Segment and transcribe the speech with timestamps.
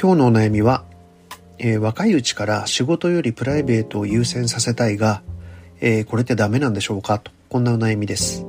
[0.00, 0.84] 今日のお悩みは、
[1.58, 5.22] えー、若いうちから仕事よりプライベートを優先させたいが、
[5.80, 7.18] えー、これってダメなんでしょうか？
[7.18, 8.46] と、こんなお悩みです。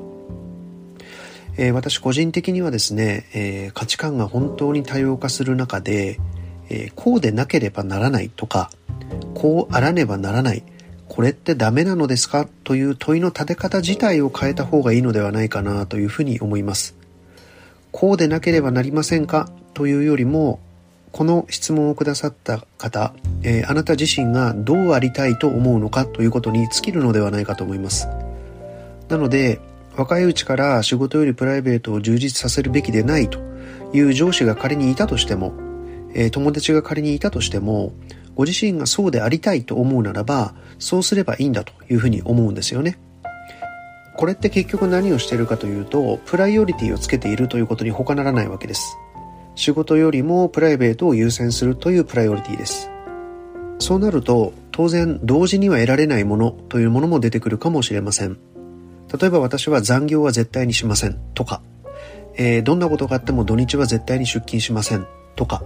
[1.58, 6.20] えー、私個人的にはですね、え価値観が本当に多様化する中で、
[6.70, 8.70] えこうでなければならないとか、
[9.34, 10.62] こうあらねばならない、
[11.08, 12.48] これってダメなのですか？
[12.64, 16.96] という問いの立て方自体を変えた方がいいのではないかなというふうに思います。
[17.92, 19.50] こうでなければなりませんか？
[19.74, 20.60] というよりも、
[21.12, 23.14] この質問をくださった方、
[23.44, 28.08] えー、あなた自身がどうありたいと思うのかということに尽きるのではないかと思います。
[29.10, 29.60] なので、
[29.98, 33.40] 若いうちから仕事よりプライベートを充実させるべきでないと
[33.92, 35.54] いう上司が仮にいたとしても、
[36.14, 37.92] えー、友達が仮にいたとしても、
[38.36, 42.98] ご自身がそうでありたいと思うならば、そうすればいいんだというふうに思うんですよね。
[44.16, 48.98] これって結局何をしているかというと、プライオリティをつけているということに他ならないわけです。
[49.60, 52.90] 仕事よりもプライベートを優先するというプライオリティです。
[53.80, 58.38] そうなると、当然同時には得られないものというものも出てくるかもしれません。
[59.20, 61.20] 例えば私は残業は絶対にしません。
[61.34, 61.62] とか、
[62.38, 65.06] えー、どんなことがあっても土日は絶対に出勤しません。
[65.36, 65.62] とか、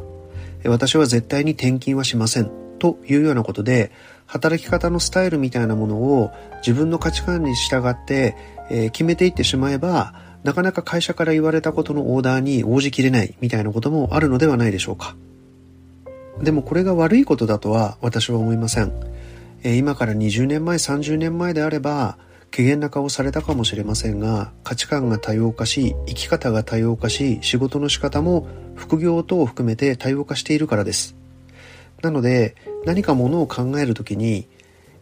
[0.65, 2.49] 私は絶対に転勤はしません。
[2.79, 3.91] というようなことで、
[4.25, 6.31] 働き方のスタイルみたいなものを
[6.65, 8.35] 自分の価値観に従って、
[8.71, 15.15] えー、決めていってしまえば、なかなか会社から言われたことのオーダーに応じきれないみたいなこともあるのではないでしょうか。
[16.41, 18.91] でもこれが悪いことだとは私は思いません。
[19.63, 22.17] えー、今から20年前、30年前であれば、
[22.55, 31.15] 怪げな顔されたかもしれませんが、価値観が多様化し、生き方が多様化し、仕事の仕方も副業等を含めて多様化しているからです。
[32.01, 32.55] なので、
[32.85, 34.47] 何かものを考えるときに、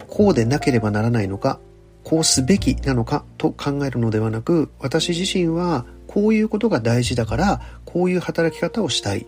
[0.08, 1.59] こうでなければならないのか、
[2.03, 9.25] こうすべきなのかと考えるのではなく、私自身はこういうことが大事だから、こういう働き方をしたい。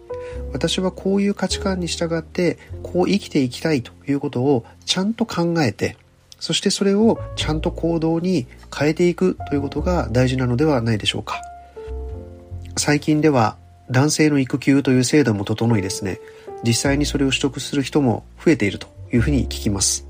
[0.51, 5.97] 私はこういう価値観に従って、こう生きていきたいということをちゃんと考えて、
[6.39, 11.41] そしてそれをちゃんと行動に変えていくということが大事なのではないでしょうか。
[12.75, 13.55] 最近では
[13.89, 16.19] 男性の育休という制度も整いですね、
[16.65, 20.05] 実際にそれを取得する人も増えているというふうに聞きます。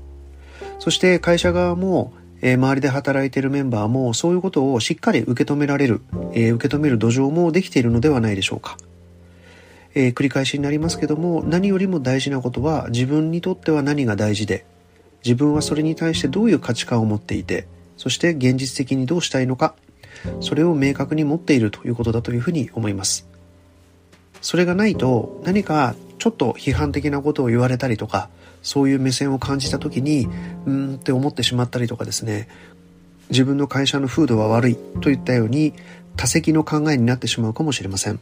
[0.78, 2.12] そして会社側も、
[2.46, 6.02] えー、周りで働いているメンバーもそういうことをしっかり受け止められる、
[6.34, 8.76] えー、受け止める土壌もできているのではないでしょうか。
[9.94, 14.66] えー、繰り返しになりますけども何よりも大事なことは自分にとっては何が大事で
[15.24, 19.76] 自分はそれに対してどういう価値観を持っていてそして現実的にどうしたいのか
[20.40, 23.28] それを明確に持っているということだというふうに思います
[24.40, 25.94] それがないと何か
[26.24, 28.30] ちょっと批判的なことを言われたりとか、
[28.64, 30.26] そういう目線を感じた時に、
[30.66, 32.48] うんって思ってしまったりとかですね、
[33.30, 35.74] 自分の会社の風土は悪いといったように
[36.16, 38.18] 多責の考えになってしまうかもしれません。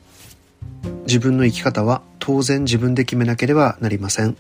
[1.07, 4.37] 自分の生き方は当然自分で決めなければなりません。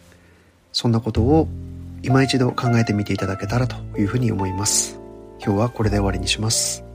[0.73, 1.49] そんなことを
[2.03, 4.99] 今一度考えてみていただけたらというふうに思います。
[5.45, 6.92] 今日はこれで終わりにします。